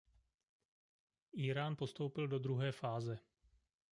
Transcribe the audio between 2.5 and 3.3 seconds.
fáze.